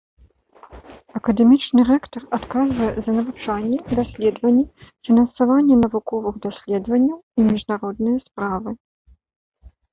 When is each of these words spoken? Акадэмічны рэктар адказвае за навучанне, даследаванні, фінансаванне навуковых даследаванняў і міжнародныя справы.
Акадэмічны 1.17 1.81
рэктар 1.89 2.23
адказвае 2.37 2.87
за 3.05 3.11
навучанне, 3.19 3.79
даследаванні, 4.01 4.65
фінансаванне 5.11 5.75
навуковых 5.85 6.35
даследаванняў 6.49 7.17
і 7.39 7.49
міжнародныя 7.53 8.17
справы. 8.27 8.71